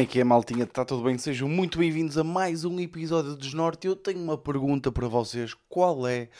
[0.00, 0.64] É que é, maltinha?
[0.64, 1.18] Está tudo bem?
[1.18, 3.86] Sejam muito bem-vindos a mais um episódio de Desnorte.
[3.86, 5.52] Eu tenho uma pergunta para vocês.
[5.68, 6.30] Qual é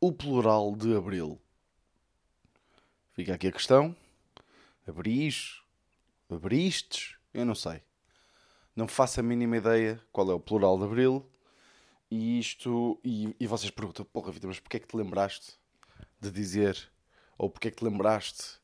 [0.00, 1.36] o plural de Abril?
[3.14, 3.96] Fica aqui a questão.
[4.86, 5.60] Abris?
[6.30, 7.16] Abristes?
[7.34, 7.82] Eu não sei.
[8.76, 11.28] Não faço a mínima ideia qual é o plural de Abril.
[12.08, 13.00] E isto...
[13.02, 15.54] E, e vocês perguntam, porra, Vitor, mas porquê é que te lembraste
[16.20, 16.88] de dizer...
[17.36, 18.60] Ou porquê é que te lembraste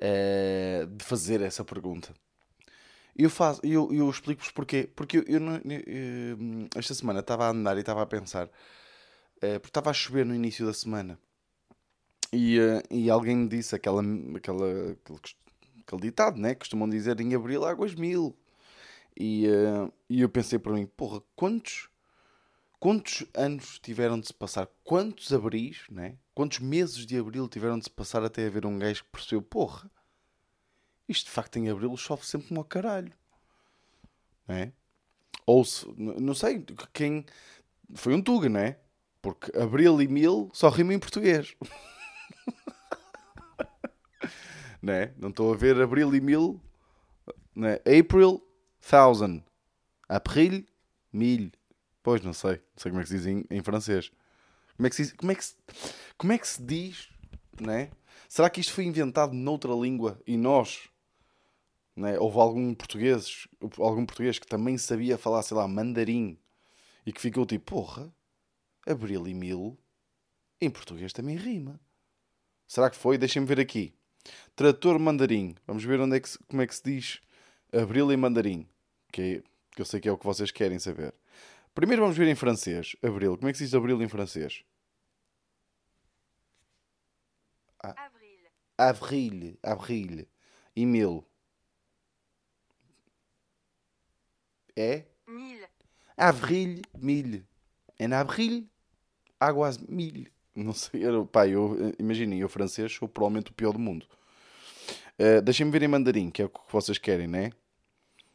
[0.00, 2.12] eh, de fazer essa pergunta?
[3.16, 4.88] Eu, faço, eu, eu explico-vos porquê.
[4.94, 8.50] Porque eu, eu, eu- eu- esta semana estava a andar e estava a pensar.
[9.42, 11.18] eh, porque estava a chover no início da semana.
[12.32, 14.02] E, eh, e alguém me disse aquela,
[14.36, 15.20] aquela, aquele,
[15.86, 16.54] aquele ditado, né?
[16.54, 18.36] Costumam dizer em abril águas mil.
[19.18, 21.88] E, eh, e eu pensei para mim, porra, quantos,
[22.80, 24.68] quantos anos tiveram de se passar?
[24.84, 26.16] Quantos abris, né?
[26.34, 29.90] Quantos meses de abril tiveram de se passar até haver um gajo que percebeu, porra,
[31.08, 33.12] isto de facto em abril chove sempre como ao caralho.
[34.46, 34.72] Não é?
[35.46, 37.24] Ou se, não sei, quem.
[37.94, 38.78] Foi um Tuga, não é?
[39.20, 41.54] Porque abril e mil só rimam em português.
[44.80, 45.12] não é?
[45.16, 46.60] Não estou a ver abril e mil.
[47.54, 47.80] Não é?
[47.98, 48.42] April,
[48.80, 49.42] thousand.
[50.08, 50.66] April,
[51.12, 51.50] mil.
[52.02, 52.56] Pois, não sei.
[52.56, 54.10] Não sei como é que se diz em, em francês.
[54.76, 55.54] Como é que se, como é que se,
[56.18, 57.08] como é que se diz,
[57.60, 57.90] não é?
[58.28, 60.88] Será que isto foi inventado noutra língua e nós
[61.96, 62.18] né?
[62.18, 63.46] Houve algum português,
[63.78, 66.38] algum português que também sabia falar, sei lá, mandarim
[67.06, 68.14] e que ficou tipo, porra,
[68.86, 69.78] abril e mil
[70.60, 71.80] em português também rima.
[72.66, 73.18] Será que foi?
[73.18, 73.94] Deixem-me ver aqui.
[74.56, 75.54] Trator mandarim.
[75.66, 77.20] Vamos ver onde é que se- como é que se diz
[77.72, 78.68] abril em mandarim.
[79.12, 79.42] Que, é-
[79.74, 81.14] que eu sei que é o que vocês querem saber.
[81.74, 82.96] Primeiro vamos ver em francês.
[83.02, 83.36] Abril.
[83.36, 84.64] Como é que se diz abril em francês?
[87.80, 88.48] Avril.
[88.78, 89.58] Avril.
[89.62, 90.26] Avril.
[90.76, 91.24] E mil.
[94.76, 95.04] É?
[95.26, 95.66] Mille.
[96.16, 97.44] Avril, mil.
[97.98, 98.68] En avril,
[99.40, 100.26] águas mil.
[100.54, 104.06] Não sei, eu, pá, eu, eh, imaginem, eu francês sou provavelmente o pior do mundo.
[105.18, 107.50] Eh, Deixem-me ver em mandarim, que é o que vocês querem, né?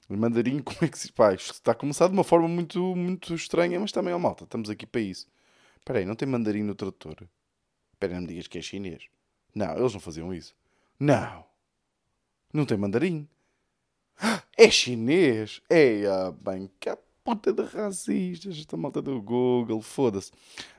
[0.10, 1.12] Em mandarim, como é que se...
[1.12, 4.70] Pá, está a começar de uma forma muito, muito estranha, mas também, ó malta, estamos
[4.70, 5.28] aqui para isso.
[5.78, 7.28] Espera aí, não tem mandarim no tradutor?
[7.94, 9.08] Espera aí, não me digas que é chinês.
[9.56, 10.56] Não, eles não faziam isso.
[11.00, 11.46] Não.
[12.54, 13.28] Não tem mandarim.
[14.58, 15.62] É chinês?
[15.70, 16.04] É,
[16.42, 20.32] bem, que é puta de racistas, esta malta do Google, foda-se.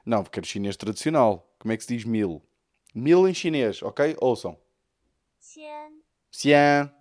[0.04, 1.50] Não, porque era chinês tradicional.
[1.58, 2.42] Como é que se diz mil?
[2.94, 4.16] Mil em chinês, ok?
[4.20, 4.58] Ouçam.
[5.40, 5.92] Xian.
[6.30, 6.92] Xian.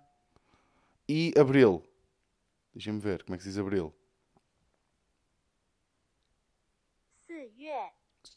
[1.08, 1.82] E abril.
[2.72, 3.92] Deixa-me ver, como é que se diz abril?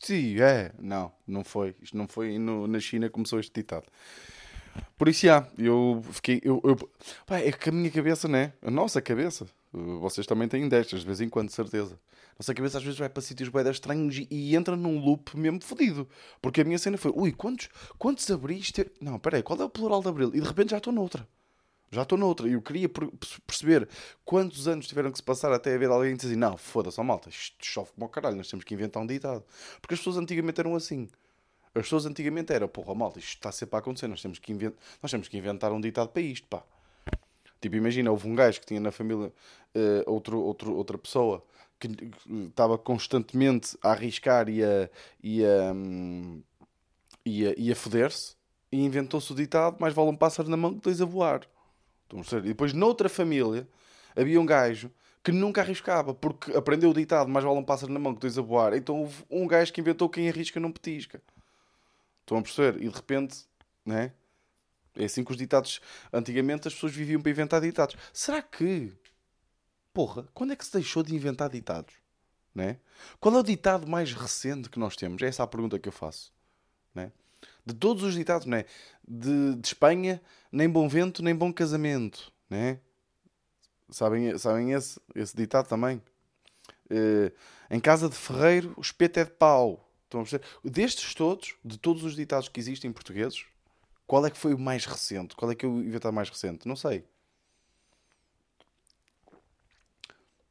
[0.03, 0.73] Sim, é.
[0.79, 1.75] Não, não foi.
[1.81, 2.37] Isto não foi.
[2.37, 3.85] No, na China começou este ditado.
[4.97, 6.41] Por isso, já, eu fiquei.
[6.43, 6.75] Eu, eu,
[7.25, 8.53] pá, é que a minha cabeça, né?
[8.61, 9.45] A nossa cabeça.
[9.71, 11.99] Vocês também têm destas, de vez em quando, de certeza.
[12.33, 15.37] A nossa cabeça às vezes vai para sítios bem estranhos e, e entra num loop
[15.37, 16.07] mesmo fodido.
[16.41, 18.91] Porque a minha cena foi: ui, quantos, quantos abris ter...
[19.01, 20.31] Não, peraí, qual é o plural de abril?
[20.33, 21.27] E de repente já estou noutra.
[21.91, 22.47] Já estou noutra.
[22.47, 23.09] E eu queria per-
[23.45, 23.87] perceber
[24.25, 27.29] quantos anos tiveram que se passar até haver alguém que diz assim: não, foda-se, malta,
[27.29, 29.43] isto chove como ao caralho, nós temos que inventar um ditado.
[29.81, 31.07] Porque as pessoas antigamente eram assim.
[31.75, 34.73] As pessoas antigamente eram, porra, malta, isto está sempre a acontecer, nós temos que, inven-
[35.01, 36.63] nós temos que inventar um ditado para isto, pá.
[37.59, 39.31] Tipo, imagina, houve um gajo que tinha na família
[39.73, 41.43] eh, outro, outro, outra pessoa
[41.79, 41.89] que
[42.47, 44.89] estava constantemente a arriscar e a,
[45.21, 46.43] e a, hum,
[47.25, 48.35] e a, e a foder-se
[48.71, 51.47] e inventou-se o ditado: mais vale um pássaro na mão que dois a voar.
[52.11, 53.67] E depois, noutra família,
[54.15, 54.91] havia um gajo
[55.23, 58.37] que nunca arriscava porque aprendeu o ditado: mais vale um pássaro na mão que dois
[58.37, 58.73] a voar.
[58.75, 61.21] Então houve um gajo que inventou: quem arrisca não petisca.
[62.23, 62.81] Estão a perceber?
[62.81, 63.45] E de repente,
[63.85, 64.13] né?
[64.95, 65.81] É assim que os ditados.
[66.11, 67.95] Antigamente as pessoas viviam para inventar ditados.
[68.11, 68.91] Será que.
[69.93, 71.93] Porra, quando é que se deixou de inventar ditados?
[72.53, 72.77] Né?
[73.19, 75.21] Qual é o ditado mais recente que nós temos?
[75.21, 76.31] É essa a pergunta que eu faço.
[76.93, 77.11] Né?
[77.65, 78.65] De todos os ditados, né?
[79.07, 80.21] de, de Espanha,
[80.51, 82.31] nem bom vento, nem bom casamento.
[82.49, 82.79] Né?
[83.89, 86.01] Sabem, sabem esse, esse ditado também?
[86.89, 87.31] Eh,
[87.69, 89.89] em casa de ferreiro, o espeto é de pau.
[90.21, 90.69] Estão a?
[90.69, 93.45] Destes todos, de todos os ditados que existem em portugueses,
[94.05, 95.35] qual é que foi o mais recente?
[95.35, 96.67] Qual é que é o inventado mais recente?
[96.67, 97.03] Não sei.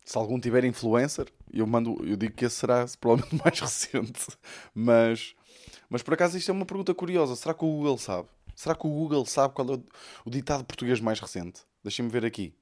[0.04, 4.26] Se algum tiver influencer, eu mando, eu digo que esse será provavelmente mais recente.
[4.74, 5.34] Mas,
[5.88, 7.36] mas por acaso isto é uma pergunta curiosa.
[7.36, 8.28] Será que o Google sabe?
[8.56, 9.80] Será que o Google sabe qual é
[10.24, 11.62] o ditado português mais recente?
[11.82, 12.54] Deixem-me ver aqui.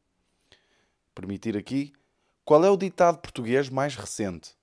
[1.15, 1.93] Permitir aqui.
[2.45, 4.60] Qual é o ditado português mais recente?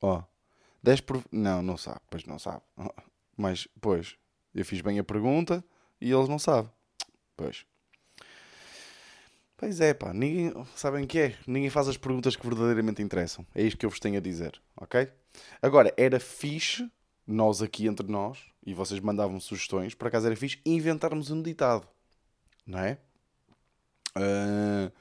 [0.00, 0.22] Ó,
[0.82, 1.24] 10 por...
[1.30, 2.00] Não, não sabe.
[2.10, 2.62] Pois não sabe.
[3.36, 4.16] Mas, pois,
[4.54, 5.64] eu fiz bem a pergunta
[6.00, 6.70] e eles não sabem.
[7.36, 7.66] Pois.
[9.56, 11.36] Pois é, pá, ninguém, sabem o que é?
[11.46, 13.46] Ninguém faz as perguntas que verdadeiramente interessam.
[13.54, 15.10] É isto que eu vos tenho a dizer, ok?
[15.62, 16.90] Agora, era fixe,
[17.26, 21.88] nós aqui entre nós, e vocês mandavam sugestões, por acaso era fixe, inventarmos um ditado,
[22.66, 22.98] não é?
[24.14, 24.92] Uh,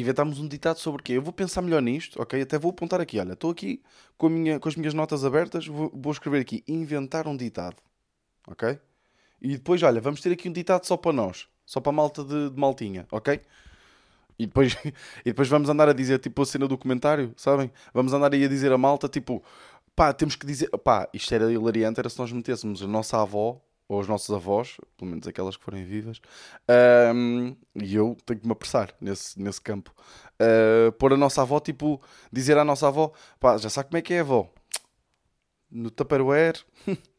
[0.00, 1.12] inventarmos um ditado sobre o quê?
[1.14, 2.40] Eu vou pensar melhor nisto, ok?
[2.40, 3.82] Até vou apontar aqui, olha, estou aqui
[4.18, 7.76] com, minha, com as minhas notas abertas, vou, vou escrever aqui, inventar um ditado,
[8.46, 8.78] ok?
[9.40, 12.24] E depois, olha, vamos ter aqui um ditado só para nós, só para a malta
[12.24, 13.40] de, de maltinha, ok?
[14.38, 14.76] E depois,
[15.20, 17.70] e depois vamos andar a dizer, tipo, a cena do comentário, sabem?
[17.92, 19.42] Vamos andar aí a dizer a malta, tipo,
[19.94, 23.60] pá, temos que dizer, pá, isto era hilariante, era se nós metêssemos a nossa avó,
[23.88, 26.20] ou os nossos avós, pelo menos aquelas que forem vivas,
[27.14, 29.94] um, e eu tenho que me apressar nesse, nesse campo,
[30.40, 32.00] uh, pôr a nossa avó, tipo,
[32.32, 34.50] dizer à nossa avó, pá, já sabe como é que é, avó?
[35.70, 36.64] No Tupperware...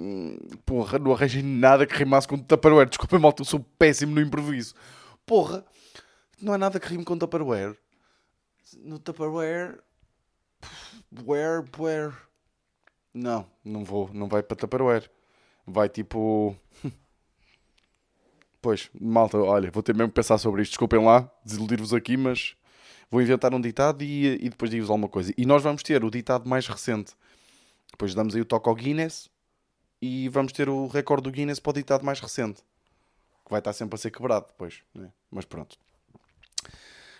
[0.00, 2.88] Hum, porra, não arranjei nada que rimasse com Tupperware.
[2.88, 4.72] Desculpem, malta, eu sou péssimo no improviso.
[5.26, 5.66] Porra,
[6.40, 7.76] não há nada que rime com Tupperware.
[8.76, 9.80] No Tupperware.
[11.26, 12.14] Where, where?
[13.18, 14.08] Não, não vou.
[14.14, 15.10] Não vai para Tupperware.
[15.66, 16.56] Vai tipo.
[18.60, 20.72] Pois, malta, olha, vou ter mesmo que pensar sobre isto.
[20.72, 22.56] Desculpem lá, desiludir-vos aqui, mas
[23.08, 25.32] vou inventar um ditado e, e depois digo-vos alguma coisa.
[25.38, 27.12] E nós vamos ter o ditado mais recente.
[27.92, 29.30] Depois damos aí o toque ao Guinness
[30.02, 32.60] e vamos ter o recorde do Guinness para o ditado mais recente.
[33.44, 34.82] Que vai estar sempre a ser quebrado depois.
[34.92, 35.12] Né?
[35.30, 35.78] Mas pronto.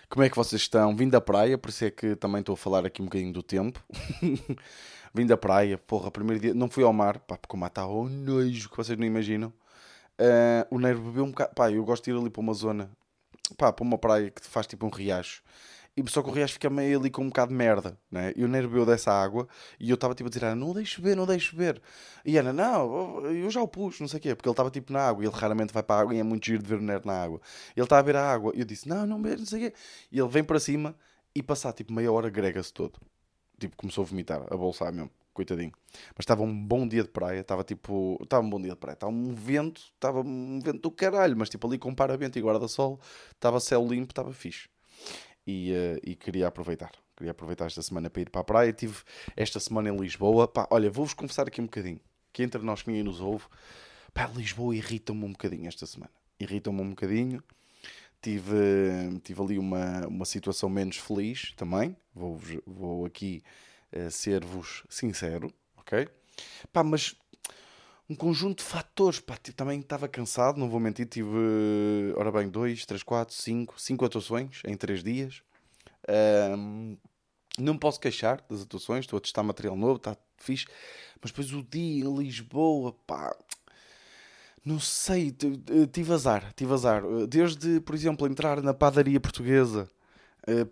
[0.09, 0.93] Como é que vocês estão?
[0.93, 3.41] Vim da praia, por isso é que também estou a falar aqui um bocadinho do
[3.41, 3.81] tempo.
[5.13, 6.53] Vim da praia, porra, primeiro dia.
[6.53, 9.53] Não fui ao mar, pá, porque o mar está ao nojo que vocês não imaginam.
[10.19, 11.53] Uh, o Nero bebeu um bocado.
[11.55, 12.91] Pá, eu gosto de ir ali para uma zona,
[13.57, 15.41] pá, para uma praia que faz tipo um riacho.
[15.99, 18.31] E só que o Riacho fica meio ali com um bocado de merda, né?
[18.35, 19.47] E o Nero bebeu dessa água
[19.79, 21.81] e eu estava tipo a dizer, não deixe beber, não deixe beber.
[22.23, 24.93] E Ana, não, eu já o pus, não sei o quê, porque ele estava tipo
[24.93, 26.75] na água e ele raramente vai para a água e é muito giro de ver
[26.79, 27.41] o Nero na água.
[27.75, 29.71] Ele estava a ver a água e eu disse, não, não bebe, não sei o
[29.71, 29.77] quê.
[30.11, 30.95] E ele vem para cima
[31.35, 32.99] e passar tipo meia hora grega-se todo.
[33.59, 35.71] Tipo, começou a vomitar, a bolsar mesmo, coitadinho.
[36.15, 38.93] Mas estava um bom dia de praia, estava tipo, estava um bom dia de praia,
[38.93, 42.99] estava um vento, estava um vento do caralho, mas tipo ali com para-vento e guarda-sol,
[43.31, 44.69] estava céu limpo, estava fixe
[45.49, 46.91] e, uh, e queria aproveitar.
[47.15, 48.71] Queria aproveitar esta semana para ir para a praia.
[48.71, 49.01] Tive
[49.35, 50.47] esta semana em Lisboa.
[50.47, 51.99] Pá, olha, vou-vos confessar aqui um bocadinho.
[52.31, 53.45] Que entre nós que ninguém nos ouve.
[54.13, 56.11] Pá, Lisboa irrita-me um bocadinho esta semana.
[56.39, 57.43] Irrita-me um bocadinho.
[58.21, 61.95] Tive, tive ali uma, uma situação menos feliz também.
[62.13, 63.41] Vou, vou aqui
[63.93, 66.07] uh, ser-vos sincero, ok?
[66.73, 67.15] Pá, mas
[68.09, 69.19] um conjunto de fatores.
[69.19, 71.07] Pá, também estava cansado, não vou mentir.
[71.07, 71.29] Tive,
[72.17, 75.41] ora bem, dois, três, quatro, cinco, cinco atuações em três dias.
[76.57, 76.97] Um,
[77.57, 80.65] não me posso queixar das atuações, estou a testar material novo, está fixe.
[81.21, 83.35] Mas depois o dia em Lisboa, pá,
[84.65, 85.35] não sei,
[85.91, 87.03] tive azar, tive azar.
[87.27, 89.89] Desde, por exemplo, entrar na padaria portuguesa,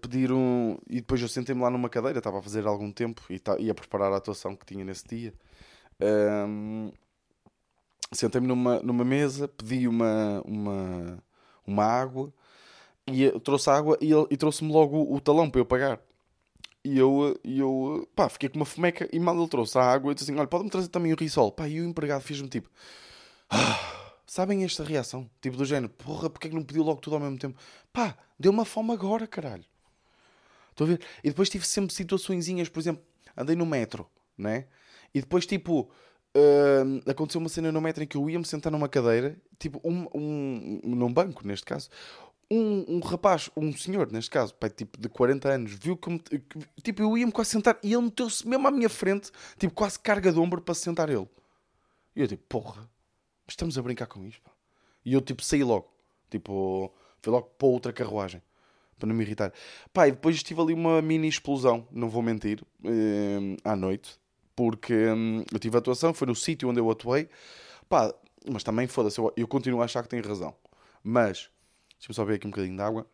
[0.01, 0.77] pedir um.
[0.89, 4.11] E depois eu sentei-me lá numa cadeira, estava a fazer algum tempo e ia preparar
[4.13, 5.33] a atuação que tinha nesse dia.
[5.99, 6.91] Um,
[8.11, 11.23] sentei-me numa, numa mesa, pedi uma, uma,
[11.65, 12.31] uma água
[13.07, 15.99] e eu trouxe água e, e trouxe-me logo o, talão para eu pagar.
[16.83, 20.11] E eu, e eu pá, fiquei com uma fomeca e mal ele trouxe a água
[20.11, 21.51] e disse assim: Olha, pode-me trazer também o risol.
[21.51, 22.69] Pá, e o empregado fez-me tipo:
[24.25, 25.29] Sabem esta reação?
[25.41, 27.59] Tipo do género: Porra, porque é que não pediu logo tudo ao mesmo tempo?
[27.91, 29.65] Pá, deu uma fome agora, caralho.
[30.71, 31.01] Estou a ver?
[31.23, 33.03] E depois tive sempre situaçõezinhas, por exemplo,
[33.35, 34.67] andei no metro, né?
[35.13, 35.89] E depois, tipo,
[36.37, 39.81] Uh, aconteceu uma cena no metro em que eu ia me sentar numa cadeira, tipo,
[39.83, 41.89] um, um, num banco, neste caso.
[42.51, 46.21] Um, um rapaz, um senhor, neste caso, pai, tipo de 40 anos, viu que, me,
[46.83, 50.31] tipo, eu ia-me quase sentar e ele meteu-se mesmo à minha frente, tipo, quase carga
[50.31, 51.27] de ombro para se sentar ele.
[52.15, 52.87] E eu, tipo, porra,
[53.47, 54.49] estamos a brincar com isto.
[55.05, 55.91] E eu, tipo, saí logo,
[56.29, 58.41] tipo, fui logo para outra carruagem,
[58.99, 59.53] para não me irritar.
[59.93, 64.19] Pá, e depois tive ali uma mini explosão, não vou mentir, uh, à noite
[64.57, 67.29] porque hum, eu tive atuação, foi no sítio onde eu atuei,
[67.87, 68.11] pá,
[68.51, 70.55] mas também foda-se, eu, eu, continuo a achar que tenho razão.
[71.03, 71.51] Mas,
[71.99, 73.05] deixa-me só ver aqui um bocadinho de água.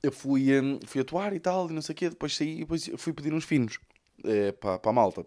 [0.00, 2.58] Eu fui, hum, fui atuar e tal, e não sei o quê, depois saí e
[2.60, 3.80] depois fui pedir uns finos
[4.24, 5.26] é, para, para a malta.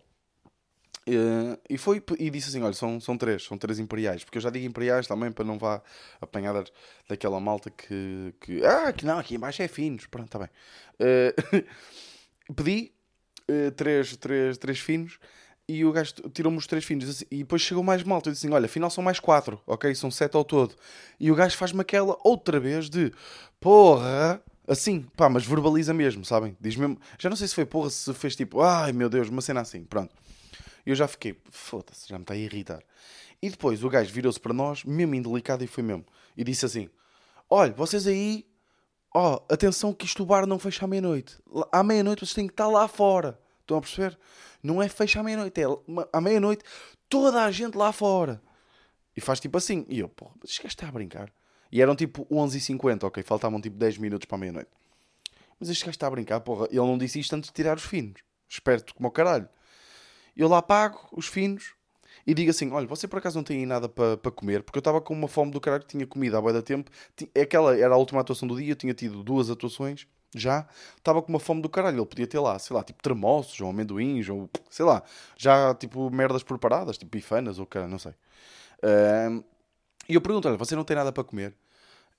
[1.08, 4.42] Uh, e foi e disse assim: olha, são, são três, são três imperiais, porque eu
[4.42, 5.82] já digo imperiais também para não vá
[6.20, 6.56] apanhar
[7.08, 10.50] daquela malta que, que ah, que não, aqui embaixo é finos, pronto, está bem.
[11.00, 12.92] Uh, pedi,
[13.50, 15.20] uh, três, três, três finos
[15.68, 18.54] e o gajo tirou-me os três finos e depois chegou mais malta e disse assim,
[18.54, 19.94] olha, afinal são mais quatro, ok?
[19.96, 20.76] São sete ao todo.
[21.20, 23.12] E o gajo faz-me aquela outra vez de
[23.60, 26.56] porra, assim, pá, mas verbaliza mesmo, sabem?
[26.60, 29.42] Diz mesmo, já não sei se foi porra, se fez tipo, ai meu Deus, uma
[29.42, 30.14] cena assim, pronto.
[30.86, 32.84] Eu já fiquei, foda-se, já me está a irritar.
[33.42, 36.06] E depois o gajo virou-se para nós, mesmo indelicado, e foi mesmo.
[36.38, 36.89] E disse assim:
[37.50, 38.46] Olha, vocês aí,
[39.13, 41.38] ó, atenção que isto o bar não fecha à meia-noite.
[41.72, 43.39] À meia-noite vocês têm que estar lá fora.
[43.62, 44.18] Estão a perceber?
[44.62, 45.65] Não é fecha à meia-noite, é
[46.13, 46.63] à meia-noite
[47.10, 48.42] toda a gente lá fora.
[49.15, 49.86] E faz tipo assim.
[49.89, 51.32] E eu, porra, mas este gajo está a brincar.
[51.72, 53.24] E eram tipo 11h50, ok?
[53.24, 54.70] Faltavam tipo 10 minutos para a meia-noite.
[55.60, 56.68] Mas este gajo está a brincar, porra.
[56.70, 58.22] Ele não disse isto antes de tirar os finos.
[58.48, 59.48] Esperto como o caralho.
[60.36, 61.74] Eu lá pago os finos
[62.27, 64.63] e digo assim: olha, você por acaso não tem aí nada para pa comer?
[64.63, 66.92] Porque eu estava com uma fome do caralho, tinha comida há boia da tempo.
[67.42, 70.68] Aquela era a última atuação do dia, eu tinha tido duas atuações já.
[70.98, 72.00] Estava com uma fome do caralho.
[72.00, 75.04] Ele podia ter lá, sei lá, tipo termossos ou amendoins ou sei lá,
[75.38, 78.13] já tipo merdas preparadas, tipo bifanas ou cara, não sei.
[80.10, 81.56] E eu pergunto: olha, você não tem nada para comer?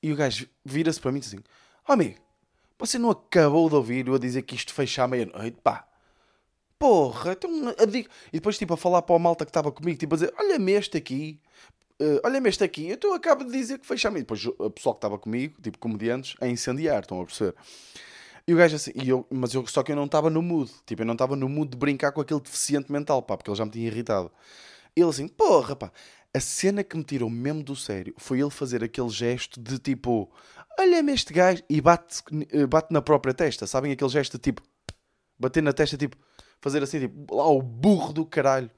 [0.03, 1.43] E o gajo vira-se para mim e diz assim:
[1.87, 2.19] amigo,
[2.79, 5.59] você não acabou de ouvir eu a dizer que isto fecha à meia-noite?
[5.63, 5.86] Pá,
[6.79, 7.51] porra, então,
[8.29, 10.73] e depois tipo a falar para o malta que estava comigo, tipo a dizer: olha-me
[10.73, 11.41] este aqui,
[12.01, 14.45] uh, olha-me este aqui, eu acabo de dizer que fecha à meia-noite.
[14.45, 17.55] Depois o pessoal que estava comigo, tipo comediantes, a incendiar, estão a perceber?
[18.49, 20.71] E o gajo assim, e eu, mas eu, só que eu não estava no mood,
[20.87, 23.59] tipo, eu não estava no mood de brincar com aquele deficiente mental, pá, porque ele
[23.59, 24.31] já me tinha irritado.
[24.95, 25.93] Ele assim, porra, pá,
[26.33, 30.31] a cena que me tirou mesmo do sério foi ele fazer aquele gesto de tipo,
[30.79, 33.67] olha-me este gajo e bate, eh, bate na própria testa.
[33.67, 34.63] Sabem aquele gesto de tipo,
[35.39, 36.17] bater na testa, tipo,
[36.61, 38.71] fazer assim, tipo, lá o burro do caralho.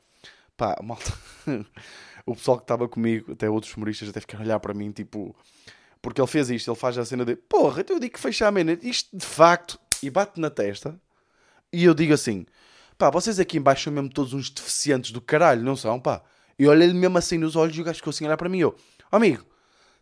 [0.56, 1.12] Pá, malta.
[2.26, 5.34] o pessoal que estava comigo, até outros humoristas, até ficaram a olhar para mim, tipo,
[6.02, 8.46] porque ele fez isto, ele faz a cena de porra, então eu digo que fecha
[8.46, 10.98] a meia isto de facto, e bate na testa,
[11.72, 12.46] e eu digo assim,
[12.96, 16.22] pá, vocês aqui embaixo são mesmo todos uns deficientes do caralho, não são, pá?
[16.58, 18.58] E olhei-lhe mesmo assim nos olhos e o gajo ficou assim a olhar para mim.
[18.58, 18.74] Eu,
[19.12, 19.44] amigo,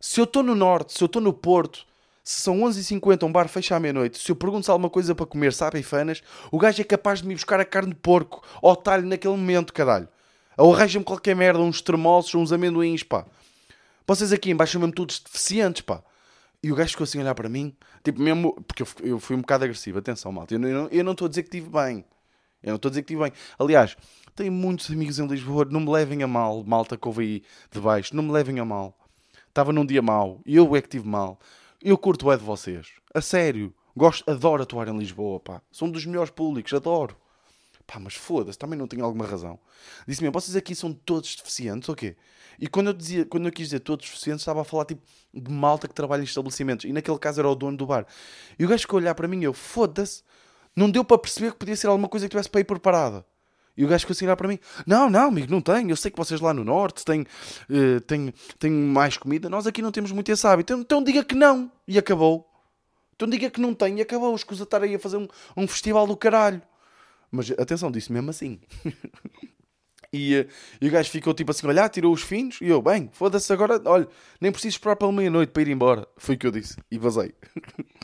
[0.00, 1.86] se eu estou no Norte, se eu estou no Porto,
[2.26, 5.14] se são 11h50, um bar fecha à meia-noite, se eu pergunto se há alguma coisa
[5.14, 8.42] para comer, sabe, fanas, o gajo é capaz de me buscar a carne de porco
[8.60, 10.08] ao talho naquele momento, caralho.
[10.58, 13.24] Ou arranja-me qualquer merda, uns tremoços, uns amendoins, pá.
[14.04, 16.02] Vocês aqui embaixo são mesmo todos deficientes, pá.
[16.60, 19.36] E o gajo ficou assim a olhar para mim, tipo mesmo, porque eu, eu fui
[19.36, 20.52] um bocado agressivo, atenção, malta.
[20.52, 22.04] Eu não estou a dizer que estive bem.
[22.60, 23.32] Eu não estou a dizer que estive bem.
[23.56, 23.96] Aliás,
[24.34, 27.78] tenho muitos amigos em Lisboa, não me levem a mal, malta que ouve aí de
[27.78, 28.98] baixo, não me levem a mal.
[29.46, 31.38] Estava num dia mau, eu é que tive mal.
[31.88, 33.72] Eu curto é de vocês, a sério.
[33.96, 35.62] Gosto, adoro atuar em Lisboa, pá.
[35.70, 37.16] São dos melhores públicos, adoro.
[37.86, 39.56] Pá, mas foda-se, também não tenho alguma razão.
[40.04, 42.16] Disse-me, vocês aqui são todos deficientes, o quê?
[42.58, 45.00] E quando eu, dizia, quando eu quis dizer todos deficientes, estava a falar tipo
[45.32, 46.86] de malta que trabalha em estabelecimentos.
[46.86, 48.04] E naquele caso era o dono do bar.
[48.58, 50.24] E o gajo a olhar para mim eu, foda-se,
[50.74, 53.24] não deu para perceber que podia ser alguma coisa que tivesse para ir preparada.
[53.76, 55.90] E o gajo ficou assim olhar para mim: Não, não, amigo, não tenho.
[55.90, 59.48] Eu sei que vocês lá no Norte têm, uh, têm, têm mais comida.
[59.50, 60.72] Nós aqui não temos muito esse hábito.
[60.72, 61.70] Então, então diga que não.
[61.86, 62.48] E acabou.
[63.14, 64.34] Então diga que não tem e acabou.
[64.34, 66.62] Escusa estar aí a fazer um, um festival do caralho.
[67.30, 68.58] Mas atenção, disse mesmo assim.
[70.10, 70.48] e, uh,
[70.80, 72.58] e, o gajo ficou tipo assim: olhar, tirou os finos.
[72.62, 73.80] E eu, bem, foda-se agora.
[73.84, 74.08] Olha,
[74.40, 76.08] nem preciso esperar pela meia-noite para ir embora.
[76.16, 76.76] Foi o que eu disse.
[76.90, 77.34] E vazei.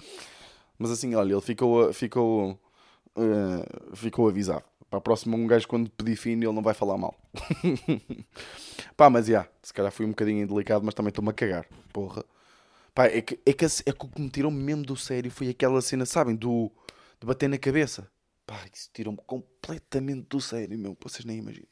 [0.79, 2.61] Mas assim, olha, ele ficou, ficou,
[3.17, 4.65] uh, ficou avisado.
[4.93, 7.19] Para a próxima, um gajo quando pedir fino, ele não vai falar mal.
[8.95, 11.67] Pá, mas já, yeah, se calhar fui um bocadinho indelicado, mas também estou-me a cagar.
[11.95, 12.23] Porra.
[12.95, 15.49] Pá, é que, é que, é que o que me tirou mesmo do sério foi
[15.49, 16.71] aquela cena, sabem, do,
[17.19, 18.07] de bater na cabeça.
[18.47, 20.95] Pá, isso tirou-me completamente do sério, meu.
[21.03, 21.69] Vocês nem imaginam.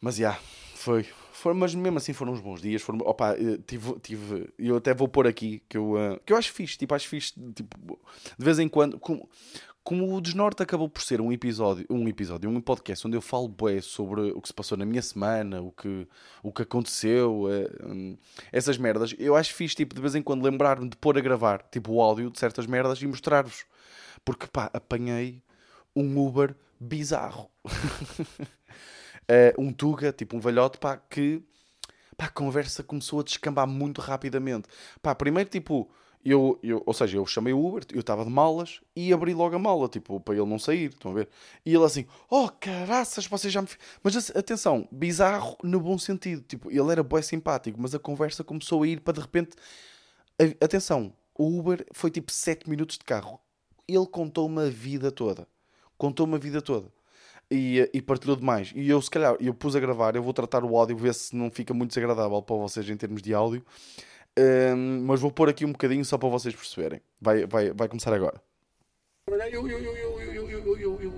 [0.00, 0.42] Mas já, yeah,
[0.76, 1.06] foi,
[1.42, 2.80] foram, mas mesmo assim foram uns bons dias.
[2.80, 6.38] Foram, opa, eh, tive, tive, eu até vou pôr aqui que eu, uh, que eu
[6.38, 8.00] acho fixe, tipo, acho fixe, tipo,
[8.38, 9.28] de vez em quando, como,
[9.84, 13.48] como o Desnorte acabou por ser um episódio, um episódio, um podcast onde eu falo
[13.48, 16.06] bué sobre o que se passou na minha semana, o que,
[16.42, 18.18] o que aconteceu, uh,
[18.52, 21.62] essas merdas, eu acho fixe, tipo, de vez em quando lembrar-me de pôr a gravar,
[21.70, 23.64] tipo, o áudio de certas merdas e mostrar-vos.
[24.24, 25.42] Porque, pá, apanhei
[25.96, 27.50] um Uber bizarro.
[27.66, 27.72] uh,
[29.58, 31.42] um Tuga, tipo um velhote, pá, que
[32.16, 34.68] pá, a conversa começou a descambar muito rapidamente.
[35.02, 35.90] Pá, primeiro, tipo,
[36.24, 39.56] eu, eu, ou seja, eu chamei o Uber, eu estava de malas e abri logo
[39.56, 41.28] a mala, tipo, para ele não sair, estão a ver?
[41.64, 43.68] E ele assim, oh caraças, você já me.
[44.02, 48.82] Mas atenção, bizarro no bom sentido, tipo, ele era bem simpático, mas a conversa começou
[48.82, 49.50] a ir para de repente.
[50.60, 53.40] Atenção, o Uber foi tipo 7 minutos de carro.
[53.86, 55.46] Ele contou-me a vida toda.
[55.98, 56.90] Contou-me a vida toda
[57.52, 58.72] e, e partilhou demais.
[58.74, 61.36] E eu, se calhar, eu pus a gravar, eu vou tratar o áudio, ver se
[61.36, 63.62] não fica muito desagradável para vocês em termos de áudio.
[64.38, 67.00] Um, mas vou pôr aqui um bocadinho só para vocês perceberem.
[67.20, 68.40] Vai, vai, vai começar agora.
[69.28, 71.12] Eu, eu, eu,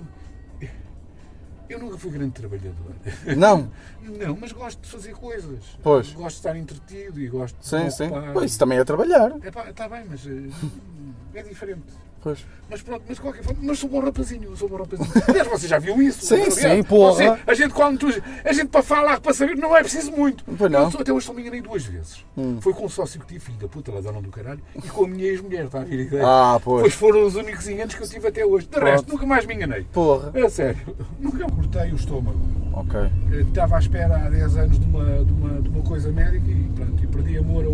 [1.68, 2.94] eu nunca fui grande trabalhador.
[3.36, 3.70] Não?
[4.02, 5.78] não, mas gosto de fazer coisas.
[5.82, 6.12] Pois.
[6.12, 7.90] Gosto de estar entretido e gosto sim, de.
[7.90, 8.44] Sim, sim.
[8.44, 9.32] Isso também é trabalhar.
[9.68, 11.92] Está é, bem, mas eh, é diferente.
[12.24, 12.44] Pois.
[12.70, 15.08] Mas pronto, mas de qualquer forma, mas sou bom rapazinho, sou bom rapazinho.
[15.28, 16.24] Aliás, você já viu isso?
[16.24, 17.12] Sim, sim, porra.
[17.12, 20.42] você- a gente quando tu, a gente para falar, para saber, não é preciso muito.
[20.56, 20.86] Pois não.
[20.88, 20.90] Hum.
[20.94, 22.24] Eu até hoje só me enganei duas vezes.
[22.62, 25.08] Foi com um sócio que tive, filho da puta, ladrão do caralho, e com a
[25.08, 26.22] minha ex-mulher, está a vir ideia?
[26.26, 26.80] Ah, pois.
[26.80, 28.66] Pois foram os únicos enganos que eu tive até hoje.
[28.66, 29.86] De resto, nunca mais me enganei.
[29.92, 30.30] Porra.
[30.34, 32.40] É sério, nunca cortei o estômago.
[32.72, 32.98] Ok.
[33.30, 36.50] Eu Estava à espera há 10 anos de uma, de uma, de uma coisa médica
[36.50, 37.68] e, pronto, e perdi amor a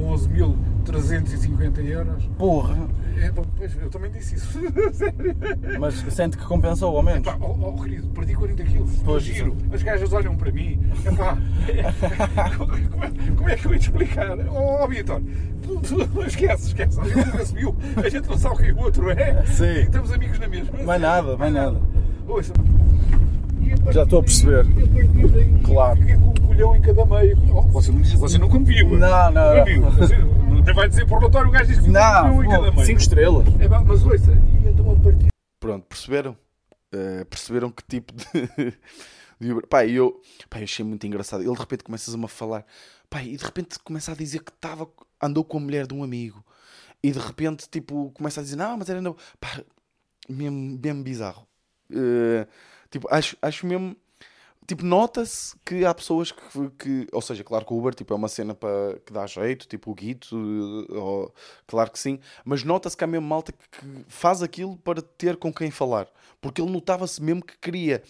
[0.84, 2.24] 11.350 euros.
[2.38, 2.76] Porra.
[3.16, 4.58] É, pois, eu também disse isso.
[4.92, 5.36] Sério.
[5.78, 7.26] Mas sente que compensou, ao menos.
[7.26, 8.90] Epá, oh, oh, querido, perdi 40 quilos.
[9.04, 9.56] Pois, giro.
[9.72, 10.80] As gajas olham para mim.
[11.04, 11.36] Epá,
[12.56, 14.38] como, é, como é que eu ia te explicar?
[14.48, 15.20] Oh, oh Vitor,
[15.62, 17.00] tu, tu esquece, esquece.
[17.00, 18.00] A gente nunca.
[18.00, 19.44] A gente não sabe quem o outro é.
[19.46, 19.64] Sim.
[19.64, 20.82] E estamos amigos na mesma.
[20.82, 21.80] Mais nada, mais nada.
[22.26, 22.52] Ouça.
[23.90, 24.64] Já estou a perceber.
[24.64, 25.98] daí, Claro.
[25.98, 27.38] Fiquei com um colhão em cada meio.
[27.52, 28.98] Oh, você, não, você nunca me viu.
[28.98, 29.80] Não, não, viu.
[29.82, 30.39] não.
[30.66, 32.66] Não vai dizer por relatório, o gajo diz que ficou com um colhão em cada
[32.66, 32.86] Não, meio.
[32.86, 33.46] 5 estrelas.
[33.60, 36.36] É, mas ouça, e então a partir Pronto, perceberam?
[36.92, 38.24] Eh, perceberam que tipo de.
[39.40, 39.66] de Uber.
[39.66, 41.42] Pá, eu, pá, eu achei muito engraçado.
[41.42, 42.64] Ele de repente começa-me a falar,
[43.08, 44.88] pá, e de repente começa a dizer que estava,
[45.20, 46.44] andou com a mulher de um amigo,
[47.02, 49.00] e de repente, tipo, começa a dizer, não, mas era.
[49.00, 49.16] Não.
[49.40, 49.62] Pá,
[50.28, 51.46] mesmo, mesmo bizarro.
[51.92, 52.46] Eh,
[52.90, 53.96] tipo, acho, acho mesmo.
[54.70, 57.06] Tipo, nota-se que há pessoas que, que.
[57.12, 59.90] Ou seja, claro que o Uber tipo, é uma cena para, que dá jeito, tipo
[59.90, 60.36] o Guito,
[60.88, 61.34] eh, ou-
[61.66, 63.58] claro que sim, mas nota-se que há mesmo malta que,
[64.06, 66.06] faz aquilo para ter com quem falar.
[66.40, 68.00] Porque ele notava-se mesmo que queria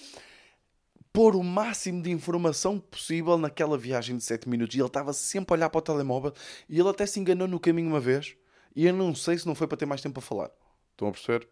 [1.15, 4.77] pôr o máximo de informação possível naquela viagem de 7 minutos.
[4.77, 6.35] E ele estava sempre a olhar para o telemóvel
[6.69, 8.37] e ele até se enganou no caminho uma vez.
[8.77, 10.51] E eu não sei se não foi para ter mais tempo a falar.
[10.93, 11.49] Estão a perceber?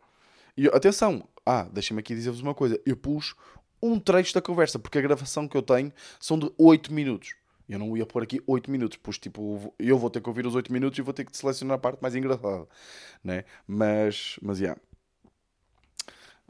[0.55, 2.79] E atenção, ah, deixem-me aqui dizer-vos uma coisa.
[2.85, 3.35] Eu pus
[3.83, 7.35] um trecho da conversa, porque a gravação que eu tenho são de 8 minutos.
[7.69, 10.55] Eu não ia pôr aqui 8 minutos, pus tipo, eu vou ter que ouvir os
[10.55, 12.67] 8 minutos e vou ter que selecionar a parte mais engraçada,
[13.23, 13.45] né?
[13.67, 14.77] Mas, mas, já.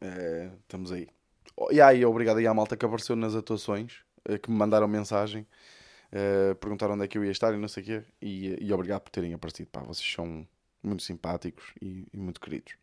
[0.00, 1.08] Eh, estamos aí.
[1.56, 4.86] Oh, e aí, obrigado aí à malta que apareceu nas atuações, eh, que me mandaram
[4.86, 5.44] mensagem,
[6.12, 8.72] eh, perguntaram onde é que eu ia estar e não sei o quê, e, e
[8.72, 10.46] obrigado por terem aparecido, pá, vocês são
[10.82, 12.74] muito simpáticos e, e muito queridos.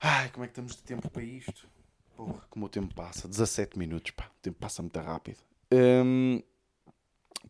[0.00, 1.68] Ai, como é que estamos de tempo para isto?
[2.16, 3.28] Porra, como o tempo passa.
[3.28, 4.24] 17 minutos, pá.
[4.24, 5.38] O tempo passa muito rápido.
[5.70, 6.42] Hum,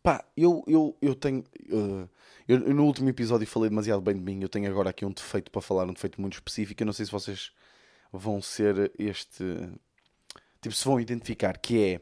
[0.03, 1.39] pá, eu, eu, eu tenho...
[1.71, 2.09] uh,
[2.47, 4.41] eu, no último episódio falei demasiado bem de mim.
[4.41, 6.83] Eu tenho agora aqui um defeito para falar, um defeito muito específico.
[6.83, 7.51] Eu não sei se vocês
[8.11, 9.43] vão ser este...
[10.61, 12.01] Tipo, se vão identificar, que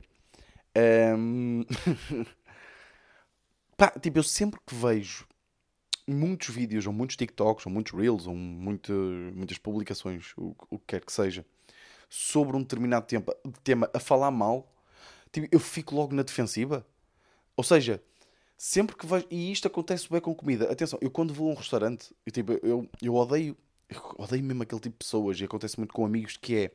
[0.73, 1.15] é...
[1.15, 1.63] hum,
[3.77, 5.27] pá, tipo, eu sempre que vejo
[6.07, 8.91] muitos vídeos, ou muitos TikToks, ou muitos Reels, ou muito,
[9.35, 11.45] muitas publicações, o, o que quer que seja,
[12.09, 14.71] sobre um determinado tempo, tema a falar mal,
[15.31, 16.85] tipo, eu fico logo na defensiva.
[17.57, 18.01] Ou seja,
[18.57, 19.25] sempre que vejo.
[19.29, 20.71] E isto acontece bem com comida.
[20.71, 23.55] Atenção, eu quando vou a um restaurante, eu, tipo, eu, eu odeio.
[23.87, 26.71] Eu odeio mesmo aquele tipo de pessoas, e acontece muito com amigos, que é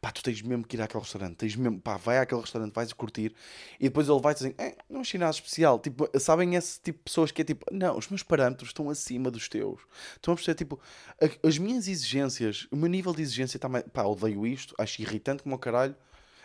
[0.00, 2.92] pá, tu tens mesmo que ir àquele restaurante, tens mesmo, pá, vai àquele restaurante, vais
[2.92, 3.34] curtir,
[3.78, 5.78] e depois ele vai dizer, eh, não achei nada especial.
[5.78, 9.30] Tipo, sabem esse tipo de pessoas que é tipo, não, os meus parâmetros estão acima
[9.30, 9.80] dos teus.
[10.16, 10.78] Estão a perceber, tipo,
[11.20, 15.00] a- as minhas exigências, o meu nível de exigência está mais, pá, odeio isto, acho
[15.00, 15.96] irritante como o caralho.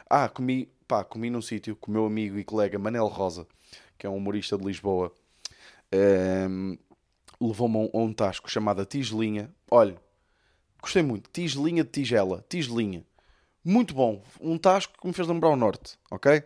[0.09, 3.47] Ah, comi, pá, comi num sítio com o meu amigo e colega Manel Rosa,
[3.97, 5.11] que é um humorista de Lisboa,
[5.91, 6.77] ehm,
[7.39, 9.49] levou-me a um, tasco chamado Tigelinha.
[9.69, 9.95] Olha,
[10.81, 11.29] gostei muito.
[11.31, 12.43] Tigelinha de tigela.
[12.49, 13.03] Tigelinha.
[13.63, 14.23] Muito bom.
[14.39, 16.43] Um tasco que me fez lembrar o norte, ok?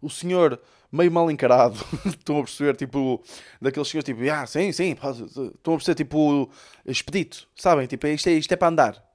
[0.00, 0.60] O senhor
[0.92, 1.78] meio mal encarado.
[2.06, 3.22] Estão a perceber, tipo,
[3.60, 4.92] daqueles senhores, tipo, ah, sim, sim.
[4.92, 6.50] Estão a perceber, tipo,
[6.86, 7.48] expedito.
[7.56, 7.86] Sabem?
[7.86, 9.08] Tipo, isto é, isto é para andar.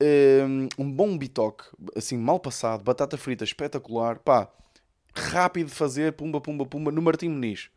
[0.00, 4.50] Um, um bom bitoque, assim, mal passado, batata frita espetacular, pá,
[5.14, 7.70] rápido de fazer, pumba, pumba, pumba, no Martim Muniz,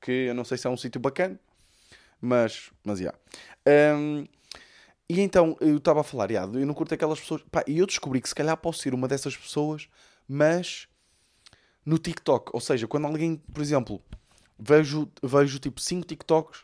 [0.00, 1.38] que eu não sei se é um sítio bacana,
[2.20, 3.14] mas, mas, já.
[3.96, 4.26] Um,
[5.08, 7.86] e então, eu estava a falar, já, eu não curto aquelas pessoas, pá, e eu
[7.86, 9.88] descobri que se calhar posso ser uma dessas pessoas,
[10.28, 10.86] mas
[11.84, 14.00] no TikTok, ou seja, quando alguém, por exemplo,
[14.58, 16.62] vejo, vejo tipo 5 TikToks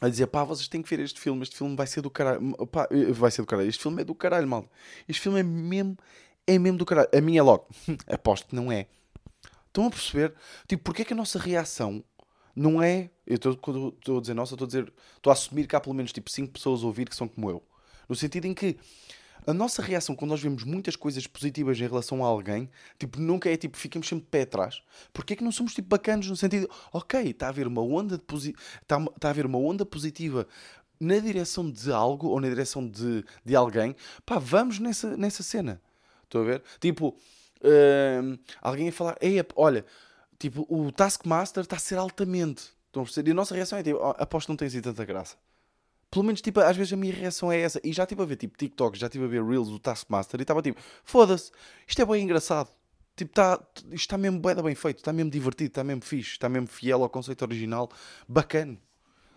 [0.00, 2.54] a dizer, pá, vocês têm que ver este filme, este filme vai ser do caralho,
[2.66, 4.70] pá, vai ser do caralho, este filme é do caralho, mal.
[5.08, 5.96] Este filme é mesmo,
[6.46, 7.08] é mesmo do caralho.
[7.12, 7.66] A minha é logo,
[8.06, 8.86] aposto que não é.
[9.66, 10.34] Estão a perceber?
[10.66, 12.02] Tipo, porque é que a nossa reação
[12.58, 13.10] não é.
[13.26, 14.92] Eu estou, a dizer nossa, estou a dizer.
[15.16, 17.50] Estou a assumir que há pelo menos tipo 5 pessoas a ouvir que são como
[17.50, 17.62] eu.
[18.08, 18.76] No sentido em que
[19.46, 22.68] a nossa reação quando nós vemos muitas coisas positivas em relação a alguém,
[22.98, 24.82] tipo, nunca é tipo, ficamos sempre pé atrás.
[25.12, 28.16] Porque é que não somos tipo bacanos no sentido, ok, está a haver uma onda
[28.16, 30.46] está, a haver uma onda positiva
[31.00, 33.94] na direção de algo ou na direção de, de alguém,
[34.26, 35.80] pá, vamos nessa, nessa cena.
[36.24, 36.62] Estou a ver?
[36.80, 37.16] Tipo,
[37.62, 39.16] hum, alguém a falar,
[39.54, 39.86] olha,
[40.38, 42.70] tipo, o Taskmaster está a ser altamente.
[42.86, 43.30] Estão a perceber?
[43.30, 45.36] E a nossa reação é tipo, "Oh, aposto que não tem assim tanta graça.
[46.10, 47.80] Pelo menos, tipo, às vezes a minha reação é essa.
[47.84, 50.42] E já estive a ver, tipo, TikTok, já estive a ver Reels do Taskmaster e
[50.42, 51.50] estava tipo, foda-se,
[51.86, 52.70] isto é bem engraçado.
[53.14, 56.48] Tipo, tá, isto está mesmo bem, bem feito, está mesmo divertido, está mesmo fixe, está
[56.48, 57.90] mesmo fiel ao conceito original,
[58.28, 58.78] bacana.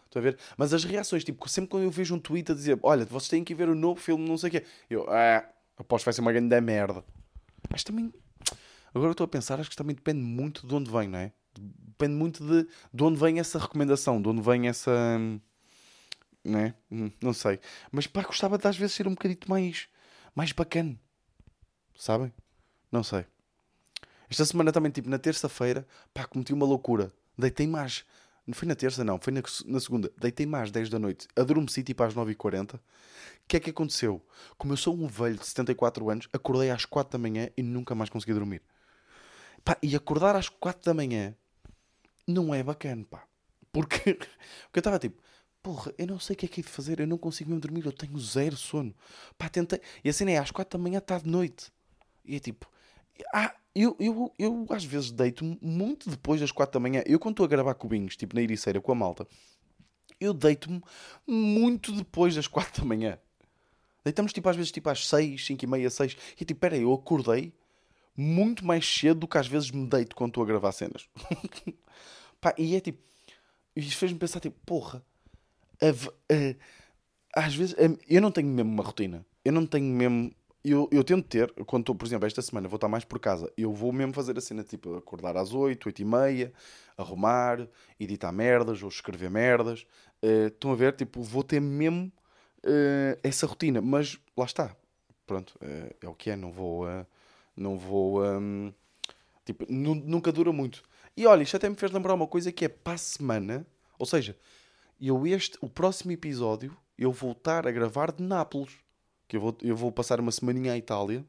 [0.05, 0.37] Estão a ver?
[0.55, 3.43] Mas as reações, tipo, sempre quando eu vejo um tweet a dizer, olha, vocês têm
[3.43, 5.43] que ver o novo filme, não sei o quê, eu, ah,
[5.77, 7.03] aposto que vai ser uma grande merda.
[7.69, 8.13] Mas também,
[8.93, 11.31] agora estou a pensar, acho que também depende muito de onde vem, não é?
[11.57, 14.91] Depende muito de, de onde vem essa recomendação, de onde vem essa.
[16.43, 16.73] Né?
[16.91, 17.59] Hum, Não sei.
[17.91, 19.87] Mas pá, gostava de às vezes ser um bocadito mais,
[20.35, 20.99] mais bacana.
[21.95, 22.33] Sabem?
[22.91, 23.25] Não sei.
[24.29, 27.11] Esta semana também, tipo, na terça-feira, pá, cometi uma loucura.
[27.37, 28.05] Deitei mais.
[28.47, 29.19] Não foi na terça, não.
[29.19, 30.11] Foi na, na segunda.
[30.17, 31.27] Deitei mais às 10 da noite.
[31.35, 32.75] Adormeci, tipo, às 9h40.
[32.75, 32.79] O
[33.47, 34.25] que é que aconteceu?
[34.57, 37.93] Como eu sou um velho de 74 anos, acordei às 4 da manhã e nunca
[37.93, 38.61] mais consegui dormir.
[39.63, 41.35] Pá, e acordar às 4 da manhã
[42.27, 43.25] não é bacana, pá.
[43.71, 44.27] Porque, porque
[44.75, 45.21] eu estava tipo,
[45.61, 47.61] porra, eu não sei o que é que é de fazer, eu não consigo mesmo
[47.61, 48.93] dormir, eu tenho zero sono.
[49.37, 49.79] Pá, tentei.
[50.03, 51.71] E a cena é às 4 da manhã está de noite.
[52.25, 52.69] E é tipo,
[53.33, 57.03] ah, eu, eu, eu às vezes deito muito depois das 4 da manhã.
[57.05, 59.27] Eu quando estou a gravar cubinhos, tipo na Ericeira com a malta,
[60.19, 60.81] eu deito-me
[61.27, 63.19] muito depois das 4 da manhã.
[64.03, 66.17] Deitamos tipo às vezes tipo às 6, 5 e meia, 6.
[66.39, 67.53] E tipo, peraí, eu acordei
[68.15, 71.07] muito mais cedo do que às vezes me deito quando estou a gravar cenas.
[72.41, 72.99] Pá, e é tipo,
[73.75, 75.03] isto fez-me pensar tipo, porra,
[75.81, 75.87] a
[76.33, 76.55] a-
[77.45, 79.25] às vezes a- eu não tenho mesmo uma rotina.
[79.43, 80.31] Eu não tenho mesmo.
[80.63, 83.51] Eu, eu tento ter, quando estou, por exemplo, esta semana vou estar mais por casa,
[83.57, 86.53] eu vou mesmo fazer a cena tipo acordar às 8, 8 e meia,
[86.95, 87.67] arrumar,
[87.99, 89.87] editar merdas ou escrever merdas.
[90.21, 90.93] Eh, estão a ver?
[90.95, 92.11] Tipo, vou ter mesmo
[92.63, 94.75] eh, essa rotina, mas lá está.
[95.25, 96.87] Pronto, eh, é o que é, não vou.
[96.87, 97.05] eh,
[97.55, 98.23] não vou.
[98.23, 98.73] hum,
[99.45, 100.83] tipo, nu- nunca dura muito.
[101.17, 103.67] E olha, isto até me fez lembrar uma coisa que é para a semana,
[103.99, 104.37] ou seja,
[105.01, 108.73] eu este, o próximo episódio, eu vou estar a gravar de Nápoles.
[109.27, 111.25] Que eu vou, eu vou passar uma semaninha à Itália.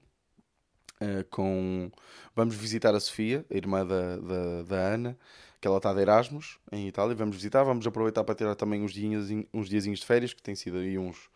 [1.01, 1.91] eh, com
[2.35, 5.19] vamos visitar a Sofia, a irmã da, da, da Ana,
[5.61, 7.15] que ela está de Erasmus em Itália.
[7.15, 10.55] Vamos visitar, vamos aproveitar para tirar também uns dias, uns diazinhos de férias, que tem
[10.55, 11.29] sido aí uns,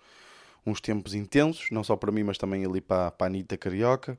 [0.67, 4.19] uns tempos intensos, não só para mim, mas também ali para, para a Anitta Carioca.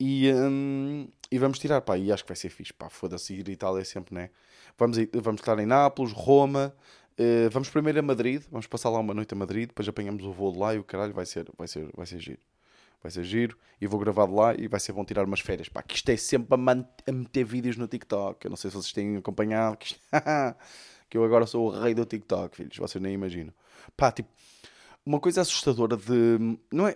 [0.00, 3.48] E, hum, e vamos tirar, pá, e acho que vai ser fixe, pá, foda-se, ir
[3.48, 4.30] a Itália sempre, né?
[4.78, 6.74] Vamos, vamos estar em Nápoles, Roma,
[7.18, 10.32] eh, vamos primeiro a Madrid, vamos passar lá uma noite a Madrid, depois apanhamos o
[10.32, 12.40] voo de lá e o caralho vai ser, vai ser, vai ser giro.
[13.02, 15.68] Vai ser giro e vou gravar de lá e vai ser bom tirar umas férias,
[15.68, 18.76] pá, que isto é sempre a, a meter vídeos no TikTok, eu não sei se
[18.76, 20.00] vocês têm acompanhado, que, isto-
[21.08, 23.52] que eu agora sou o rei do TikTok, filhos, vocês nem imaginam.
[23.96, 24.28] Pá, tipo,
[25.04, 26.38] uma coisa assustadora de,
[26.72, 26.94] não é,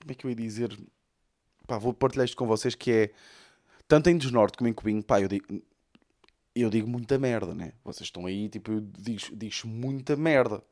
[0.00, 0.76] como é que eu ia dizer
[1.66, 3.10] pá, vou partilhar isto com vocês que é
[3.88, 5.46] tanto em Desnorte como em Cubinho, pá, eu digo,
[6.54, 7.72] eu digo muita merda, né?
[7.84, 10.62] Vocês estão aí, tipo, eu digo, digo muita merda.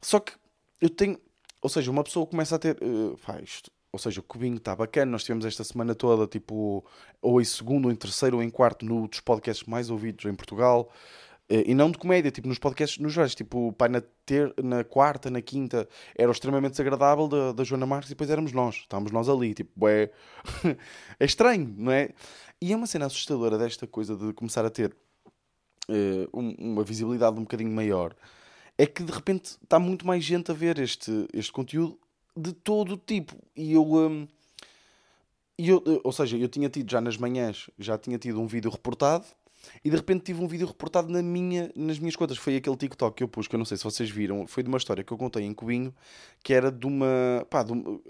[0.00, 0.32] Só que
[0.80, 1.18] eu tenho,
[1.62, 4.76] ou seja, uma pessoa começa a ter, eh, pá, isto, ou seja, o Cubinho está
[4.76, 6.84] bacana, nós tivemos esta semana toda, tipo,
[7.22, 10.34] ou em segundo, ou em terceiro, ou em quarto, no dos podcasts mais ouvidos em
[10.34, 10.92] Portugal.
[11.48, 14.82] Eh, E não de comédia, tipo, nos podcasts nos gerais, tipo, pá, na, ter, na
[14.84, 18.76] quarta, na quinta, era o extremamente desagradável da, da Joana Marques e depois éramos nós,
[18.76, 20.10] estávamos nós ali, tipo, é,
[21.20, 22.10] é estranho, não é?
[22.60, 24.96] E é uma cena assustadora desta coisa de começar a ter
[26.32, 28.14] um- uma visibilidade um bocadinho maior,
[28.78, 31.98] é que de repente está muito mais gente a ver este, este conteúdo
[32.36, 33.34] de todo o tipo.
[33.56, 34.26] E eu, hum,
[35.58, 38.46] e eu, eh, ou seja, eu tinha tido já nas manhãs, já tinha tido um
[38.46, 39.24] vídeo reportado
[39.84, 42.36] e de repente tive um vídeo reportado na minha, nas minhas contas.
[42.38, 44.68] Foi aquele TikTok que eu pus, que eu não sei se vocês viram, foi de
[44.68, 45.94] uma história que eu contei em Cubinho,
[46.42, 47.46] que era de uma.
[47.50, 48.00] Pá, de um-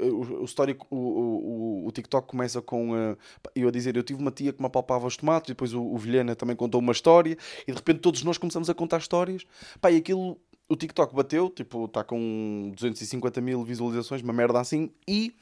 [0.40, 4.20] o, story, o, o, o TikTok começa com eh, pá, eu a dizer: Eu tive
[4.20, 6.92] uma tia que me apalpava os tomates, e depois o, o Vilhena também contou uma
[6.92, 9.44] história, e de repente todos nós começamos a contar histórias.
[9.80, 10.38] Pá, e aquilo,
[10.68, 15.34] o TikTok bateu, tipo, está com 250 mil visualizações, uma merda assim, e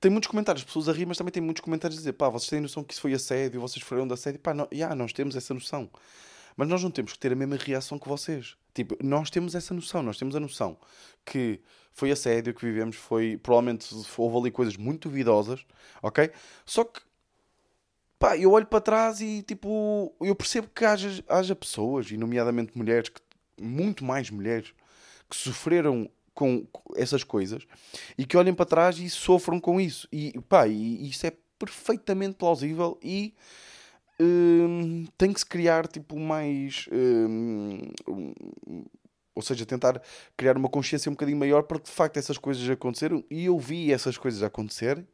[0.00, 2.50] tem muitos comentários, pessoas a rir, mas também tem muitos comentários a dizer: pá, vocês
[2.50, 5.36] têm noção que isso foi assédio, vocês foram de assédio, pá, não, yeah, nós temos
[5.36, 5.90] essa noção.
[6.56, 8.56] Mas nós não temos que ter a mesma reação que vocês.
[8.72, 10.78] Tipo, nós temos essa noção, nós temos a noção
[11.24, 11.60] que
[11.92, 13.38] foi assédio que vivemos, foi.
[13.42, 15.64] Provavelmente houve ali coisas muito duvidosas,
[16.02, 16.30] ok?
[16.64, 17.00] Só que,
[18.18, 22.76] pá, eu olho para trás e, tipo, eu percebo que haja, haja pessoas, e nomeadamente
[22.76, 23.20] mulheres, que,
[23.60, 24.72] muito mais mulheres,
[25.28, 27.66] que sofreram com essas coisas
[28.16, 30.06] e que olhem para trás e sofram com isso.
[30.12, 33.34] E, pá, e isso é perfeitamente plausível e.
[34.20, 38.84] hum, tem que se criar tipo mais hum, um,
[39.34, 40.00] ou seja, tentar
[40.36, 43.58] criar uma consciência um bocadinho maior para que de facto essas coisas aconteceram e eu
[43.58, 45.06] vi essas coisas acontecerem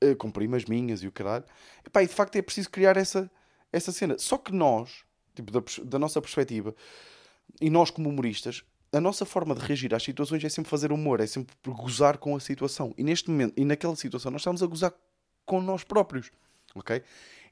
[0.00, 1.44] eh, com primas minhas e o caralho
[1.86, 3.30] Epá, e de facto é preciso criar essa,
[3.72, 4.18] essa cena.
[4.18, 6.74] Só que nós, tipo, da, da nossa perspectiva,
[7.60, 8.62] e nós como humoristas,
[8.96, 12.34] a nossa forma de reagir às situações é sempre fazer humor, é sempre gozar com
[12.34, 12.94] a situação.
[12.96, 14.92] E neste momento, e naquela situação, nós estamos a gozar
[15.44, 16.30] com nós próprios,
[16.74, 17.02] ok?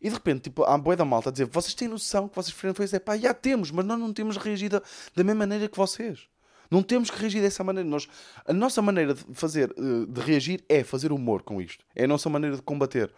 [0.01, 2.55] E de repente, tipo, há boia da malta a dizer, vocês têm noção que vocês
[2.55, 4.83] fizeram foi dizer, pá, já temos, mas nós não temos reagido
[5.15, 6.29] da mesma maneira que vocês.
[6.71, 7.89] Não temos que reagir dessa maneira.
[7.89, 8.09] Nós,
[8.47, 11.85] a nossa maneira de fazer, eh, de reagir é fazer humor com isto.
[11.95, 13.11] É a nossa maneira de combater.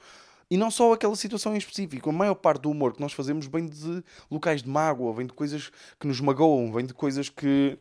[0.51, 2.09] E não só aquela situação em específico.
[2.11, 5.33] A maior parte do humor que nós fazemos vem de locais de mágoa, vem de
[5.33, 7.79] coisas que nos magoam, vem de coisas que,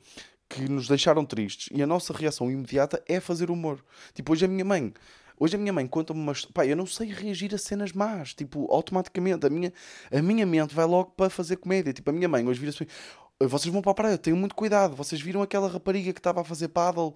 [0.50, 1.70] que nos deixaram tristes.
[1.72, 3.84] E a nossa reação imediata é fazer humor.
[4.14, 4.94] Tipo, hoje a minha mãe.
[5.38, 6.34] Hoje a minha mãe conta-me uma.
[6.54, 8.34] Pá, eu não sei reagir a cenas más.
[8.34, 9.46] Tipo, automaticamente.
[9.46, 9.74] A minha,
[10.12, 11.92] a minha mente vai logo para fazer comédia.
[11.92, 12.88] Tipo, a minha mãe hoje vira-se
[13.40, 14.96] vocês vão para a praia, tenham muito cuidado.
[14.96, 17.14] Vocês viram aquela rapariga que estava a fazer paddle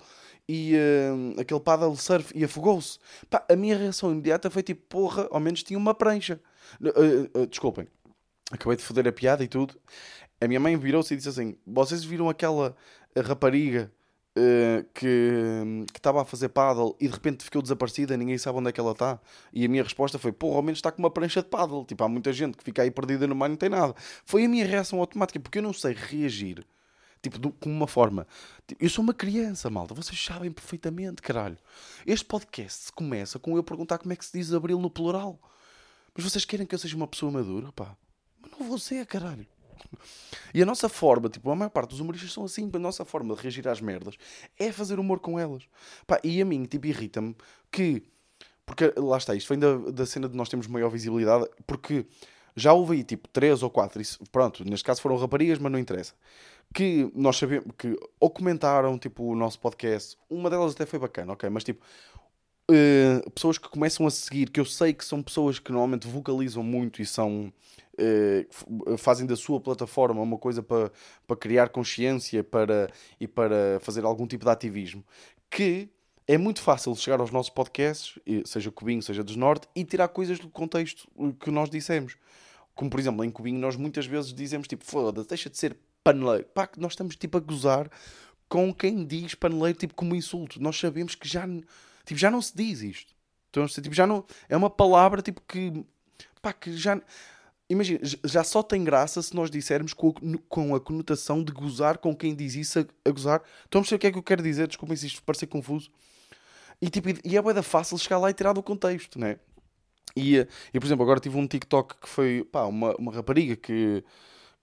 [0.48, 3.00] e uh, aquele paddle surf e afogou-se.
[3.48, 6.42] a minha reação imediata foi tipo, porra, ao menos tinha uma prancha.
[6.82, 7.88] Uh, uh, desculpem,
[8.52, 9.80] acabei de foder a piada e tudo.
[10.42, 12.76] A minha mãe virou-se e disse assim: Vocês viram aquela
[13.18, 13.92] rapariga
[14.38, 18.72] uh, que estava a fazer paddle e de repente ficou desaparecida, ninguém sabe onde é
[18.72, 19.20] que ela está.
[19.54, 21.86] E a minha resposta foi: porra, ao menos está com uma prancha de paddle.
[21.86, 23.96] Tipo, há muita gente que fica aí perdida no mar e não tem nada.
[24.26, 26.66] Foi a minha reação automática, porque eu não sei reagir.
[27.22, 28.26] Tipo, com uma forma.
[28.66, 29.94] Tipo, eu sou uma criança, malta.
[29.94, 31.58] Vocês sabem perfeitamente, caralho.
[32.08, 35.38] Este podcast começa com eu perguntar como é que se diz abril no plural.
[36.16, 37.96] Mas vocês querem que eu seja uma pessoa madura, pá?
[38.42, 39.46] Mas não vou ser, caralho.
[40.54, 43.36] E a nossa forma, tipo, a maior parte dos humoristas são assim, a nossa forma
[43.36, 44.16] de reagir às merdas
[44.58, 45.64] é fazer humor com elas.
[46.08, 47.36] Pá, e a mim, tipo, irrita-me
[47.72, 48.04] que.
[48.66, 52.06] Porque lá está, isto vem da, da cena de nós termos maior visibilidade, porque
[52.56, 55.80] já houve aí tipo três ou quatro, isso, pronto, neste caso foram raparigas, mas não
[55.80, 56.14] interessa.
[56.72, 61.34] Que nós sabemos que ou comentaram tipo o nosso podcast, uma delas até foi bacana,
[61.34, 61.84] ok, mas tipo.
[62.70, 66.62] Uh, pessoas que começam a seguir, que eu sei que são pessoas que normalmente vocalizam
[66.62, 67.52] muito e são
[67.98, 68.46] eh,
[68.98, 70.90] fazem da sua plataforma uma coisa para,
[71.28, 75.04] para criar consciência para, e para fazer algum tipo de ativismo,
[75.50, 75.90] que
[76.26, 80.40] é muito fácil chegar aos nossos podcasts, seja Cubinho, seja dos Norte, e tirar coisas
[80.40, 81.10] do contexto
[81.42, 82.16] que nós dissemos.
[82.74, 86.46] Como, por exemplo, em Cubinho nós muitas vezes dizemos tipo, foda deixa de ser paneleiro.
[86.54, 87.90] Pá, nós estamos tipo a gozar
[88.48, 90.62] com quem diz paneleiro tipo como insulto.
[90.62, 91.46] Nós sabemos que já,
[92.10, 93.16] tipo, já não se diz isto.
[93.50, 95.86] Então, tipo, já não, é uma palavra tipo que,
[96.42, 97.02] pá, que já
[97.72, 100.12] Imagina, já só tem graça se nós dissermos com,
[100.50, 103.44] com a conotação de gozar com quem diz isso a, a gozar.
[103.64, 104.68] Estão a o que é que eu quero dizer?
[104.68, 105.92] Desculpem se isto parecer confuso.
[106.82, 109.38] E, tipo, e é bem fácil chegar lá e tirar do contexto, né?
[110.16, 110.38] E,
[110.74, 114.04] e por exemplo, agora tive um TikTok que foi pá, uma, uma rapariga que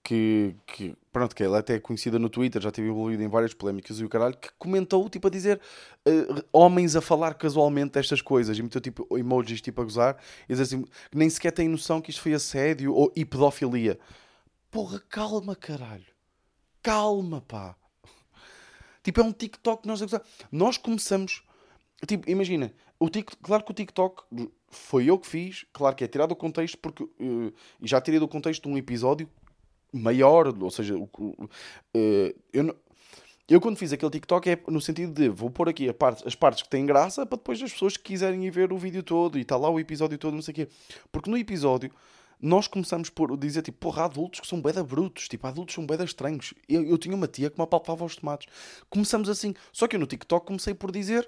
[0.07, 3.53] que, que, pronto, que ela até é conhecida no Twitter, já esteve envolvida em várias
[3.53, 5.59] polémicas e o caralho, que comentou, tipo, a dizer
[6.07, 10.15] uh, homens a falar casualmente destas coisas e meteu, tipo, emojis, tipo, a gozar
[10.47, 13.99] e dizer assim, que nem sequer têm noção que isto foi assédio ou e pedofilia.
[14.71, 16.07] Porra, calma, caralho.
[16.81, 17.75] Calma, pá.
[19.03, 19.99] Tipo, é um TikTok que nós.
[20.49, 21.43] Nós começamos,
[22.07, 24.23] tipo, imagina, o TikTok, claro que o TikTok
[24.69, 28.27] foi eu que fiz, claro que é tirado do contexto, porque uh, já tirei do
[28.29, 29.29] contexto um episódio
[29.91, 31.09] maior, ou seja, uh,
[32.53, 32.75] eu,
[33.47, 36.63] eu quando fiz aquele TikTok é no sentido de vou pôr aqui parte, as partes
[36.63, 39.41] que têm graça para depois as pessoas que quiserem ir ver o vídeo todo e
[39.41, 40.67] está lá o episódio todo, não sei o quê.
[41.11, 41.91] Porque no episódio
[42.41, 46.03] nós começamos por dizer tipo, porra, adultos que são beda brutos, tipo, adultos são beda
[46.03, 46.53] estranhos.
[46.67, 48.47] Eu, eu tinha uma tia que me apalpava os tomates.
[48.89, 49.53] Começamos assim.
[49.71, 51.27] Só que eu no TikTok comecei por dizer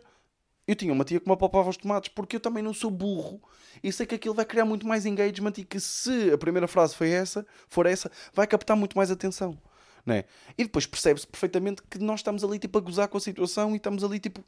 [0.69, 3.41] eu tinha uma tia que me apalpava os tomates porque eu também não sou burro
[3.83, 6.95] e sei que aquilo vai criar muito mais engagement e que se a primeira frase
[6.95, 9.57] foi essa, for essa, vai captar muito mais atenção.
[10.05, 10.25] Né?
[10.55, 13.77] E depois percebe-se perfeitamente que nós estamos ali tipo a gozar com a situação e
[13.77, 14.45] estamos ali tipo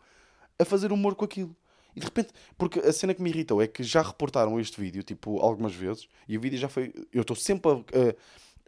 [0.59, 1.55] a fazer humor com aquilo.
[1.95, 5.01] E de repente, porque a cena que me irritou é que já reportaram este vídeo
[5.01, 6.93] tipo algumas vezes e o vídeo já foi.
[7.11, 7.75] Eu estou sempre a.
[7.75, 8.15] a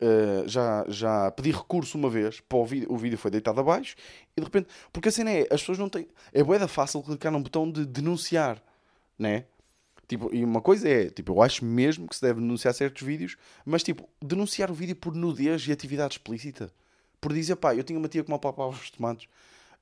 [0.01, 3.95] Uh, já, já pedi recurso uma vez para o vídeo, o vídeo foi deitado abaixo
[4.35, 7.31] e de repente, porque a cena é, as pessoas não têm, é boeda fácil clicar
[7.31, 8.61] num botão de denunciar,
[9.17, 9.45] né?
[10.07, 13.37] Tipo, e uma coisa é, tipo, eu acho mesmo que se deve denunciar certos vídeos,
[13.65, 16.71] mas tipo, denunciar o vídeo por nudez e atividade explícita.
[17.21, 19.27] Por dizer, pá, eu tinha uma tia que me apalpava os tomates.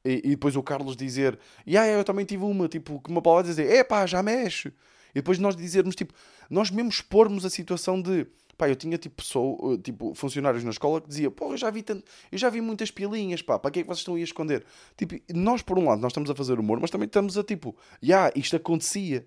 [0.06, 3.18] E, e, depois o Carlos dizer, e ah, eu também tive uma, tipo, que me
[3.18, 4.70] apalpava dizer, é pá, já mexe.
[5.10, 6.14] E depois nós dizermos, tipo,
[6.50, 8.28] nós mesmo expormos a situação de,
[8.62, 11.82] Pá, eu tinha tipo, pessoa, tipo funcionários na escola que dizia, pô, eu já vi
[11.82, 14.24] tanto, eu já vi muitas pilinhas, pá, para que é que vocês estão aí a
[14.24, 14.64] esconder?
[14.96, 17.76] Tipo, nós por um lado nós estamos a fazer humor, mas também estamos a tipo,
[18.00, 19.26] já, yeah, isto acontecia.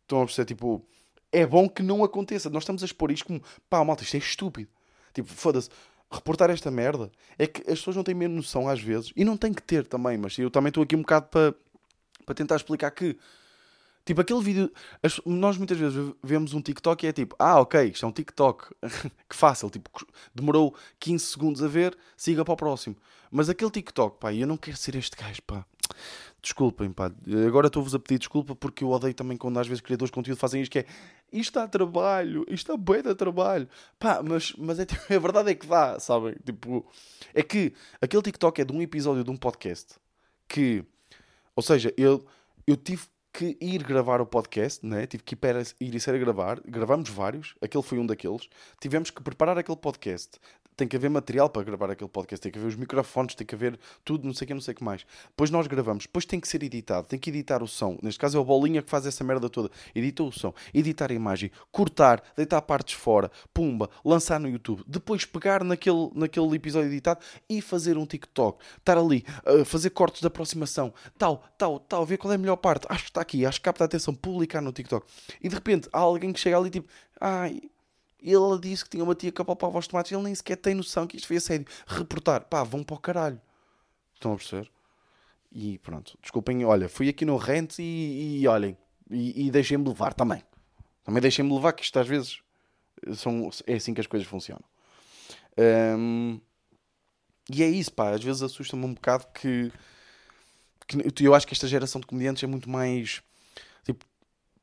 [0.00, 0.82] Estão a perceber, tipo,
[1.30, 2.48] é bom que não aconteça.
[2.48, 4.70] Nós estamos a expor isto como, pá, malta, isto é estúpido.
[5.12, 5.68] Tipo, foda-se,
[6.10, 9.36] reportar esta merda é que as pessoas não têm mesmo noção às vezes, e não
[9.36, 11.54] têm que ter também, mas eu também estou aqui um bocado para,
[12.24, 13.14] para tentar explicar que
[14.08, 14.72] Tipo, aquele vídeo.
[15.02, 18.12] as- nós muitas vezes vemos um TikTok e é tipo, ah, ok, isto é um
[18.12, 18.74] TikTok.
[19.28, 19.68] que fácil.
[19.68, 19.90] Tipo,
[20.34, 22.96] demorou 15 segundos a ver, siga para o próximo.
[23.30, 25.62] Mas aquele TikTok, pá, eu não quero ser este gajo, pá.
[26.40, 27.12] Desculpem, pá.
[27.46, 30.38] Agora estou-vos a pedir desculpa porque eu odeio também quando às vezes criadores de conteúdo
[30.38, 30.86] fazem isto que é
[31.30, 33.68] isto dá trabalho, isto dá bem de trabalho.
[33.98, 36.34] Pá, mas, mas é, tipo, a verdade é que dá, sabem?
[36.46, 36.86] Tipo,
[37.34, 39.96] é que aquele TikTok é de um episódio de um podcast
[40.48, 40.82] que,
[41.54, 42.24] ou seja, eu,
[42.66, 43.02] eu tive
[43.38, 45.06] que ir gravar o podcast, né?
[45.06, 48.48] tive que ir, para, ir e ser a gravar, gravamos vários, aquele foi um daqueles,
[48.80, 50.40] tivemos que preparar aquele podcast,
[50.78, 53.52] tem que haver material para gravar aquele podcast, tem que haver os microfones, tem que
[53.52, 55.04] haver tudo, não sei o que, não sei o que mais.
[55.28, 57.98] Depois nós gravamos, depois tem que ser editado, tem que editar o som.
[58.00, 59.70] Neste caso é o Bolinha que faz essa merda toda.
[59.92, 64.84] Edita o som, editar a imagem, cortar, deitar partes fora, pumba, lançar no YouTube.
[64.86, 68.62] Depois pegar naquele, naquele episódio editado e fazer um TikTok.
[68.76, 72.56] Estar ali, uh, fazer cortes de aproximação, tal, tal, tal, ver qual é a melhor
[72.56, 72.86] parte.
[72.88, 75.04] Acho que está aqui, acho que capta a atenção, publicar no TikTok.
[75.42, 76.88] E de repente há alguém que chega ali tipo,
[77.20, 77.62] ai,
[78.22, 81.06] ele disse que tinha uma tia que apalpava os tomates, ele nem sequer tem noção
[81.06, 81.66] que isto foi assédio.
[81.86, 83.40] Reportar, pá, vão para o caralho.
[84.14, 84.70] Estão a perceber?
[85.50, 88.76] E pronto, desculpem, olha, fui aqui no rent e, e olhem,
[89.10, 90.42] e, e deixem-me levar também.
[91.04, 92.40] Também deixem-me levar, que isto às vezes
[93.14, 94.64] são, é assim que as coisas funcionam.
[95.96, 96.40] Hum,
[97.50, 99.72] e é isso, pá, às vezes assusta-me um bocado que,
[100.86, 103.22] que eu acho que esta geração de comediantes é muito mais
[103.84, 104.04] tipo,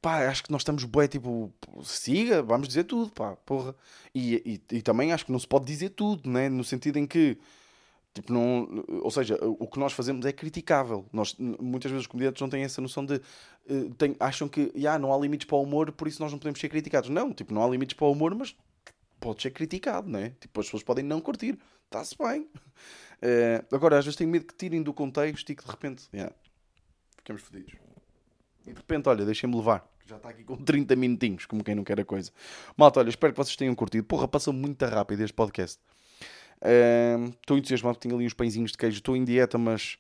[0.06, 1.52] pá, acho que nós estamos bué, tipo,
[1.84, 3.76] siga, vamos dizer tudo, pá, porra.
[4.14, 6.48] E, e, e também acho que não se pode dizer tudo, né?
[6.48, 7.40] No sentido em que,
[8.14, 11.08] tipo, não, ou seja, o que nós fazemos é criticável.
[11.12, 13.20] Nós, muitas vezes os comediantes não têm essa noção de,
[13.98, 16.60] têm- acham que, já, não há limites para o humor, por isso nós não podemos
[16.60, 17.10] ser criticados.
[17.10, 18.56] Não, tipo, não há limites para o humor, mas
[19.20, 20.34] pode ser criticado, né?
[20.40, 22.48] Tipo, as pessoas podem não curtir, está-se bem.
[23.22, 26.36] Eh, agora, às vezes tenho medo que tirem do contexto e que de repente, yeah,
[27.18, 27.74] ficamos fodidos.
[28.68, 29.90] E de repente, olha, deixem-me levar.
[30.06, 32.32] Já está aqui com 30 minutinhos, como quem não quer a coisa.
[32.78, 34.06] Malta, olha, espero que vocês tenham curtido.
[34.06, 35.80] Porra, passou muito rápido este podcast.
[37.42, 38.98] Estou entusiasmado, tenho ali uns pãezinhos de queijo.
[38.98, 39.98] Estou em dieta, mas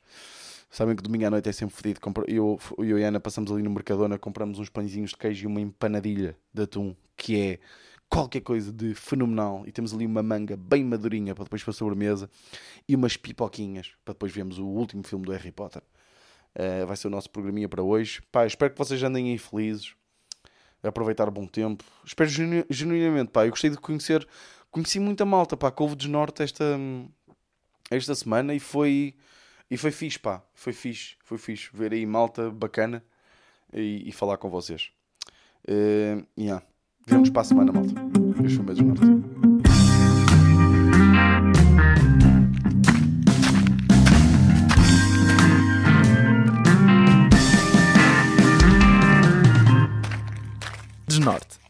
[0.69, 1.99] sabem que domingo à noite é sempre fodido.
[2.27, 5.47] Eu, eu e a Ana passamos ali no Mercadona, compramos uns pãezinhos de queijo e
[5.47, 7.59] uma empanadilha de atum, que é
[8.09, 9.63] qualquer coisa de fenomenal.
[9.65, 12.29] E temos ali uma manga bem madurinha para depois para a sobremesa
[12.87, 15.81] e umas pipoquinhas para depois vermos o último filme do Harry Potter.
[16.55, 18.21] Uh, vai ser o nosso programinha para hoje.
[18.31, 19.93] Pá, espero que vocês andem aí felizes,
[20.81, 21.83] aproveitar bom tempo.
[22.05, 24.25] Espero genu- genuinamente, pá, eu gostei de conhecer,
[24.71, 26.63] conheci muita malta, pá, que houve desnorte esta,
[27.91, 29.15] esta semana e foi,
[29.69, 33.03] e foi fixe, pá, foi fixe, foi fixe ver aí malta bacana
[33.73, 34.91] e, e falar com vocês.
[35.67, 36.65] Uh, yeah.
[37.05, 37.93] Vemo-nos para a semana, malta.
[38.45, 39.54] Este foi o meu desnorte.
[51.25, 51.64] Reinhardt.